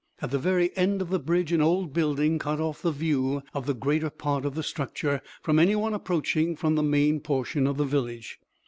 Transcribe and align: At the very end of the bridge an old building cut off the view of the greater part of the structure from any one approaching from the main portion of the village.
At 0.19 0.31
the 0.31 0.39
very 0.39 0.75
end 0.75 0.99
of 1.03 1.11
the 1.11 1.19
bridge 1.19 1.51
an 1.51 1.61
old 1.61 1.93
building 1.93 2.39
cut 2.39 2.59
off 2.59 2.81
the 2.81 2.89
view 2.89 3.43
of 3.53 3.67
the 3.67 3.75
greater 3.75 4.09
part 4.09 4.45
of 4.45 4.55
the 4.55 4.63
structure 4.63 5.21
from 5.43 5.59
any 5.59 5.75
one 5.75 5.93
approaching 5.93 6.55
from 6.55 6.73
the 6.73 6.81
main 6.81 7.19
portion 7.19 7.67
of 7.67 7.77
the 7.77 7.85
village. 7.85 8.39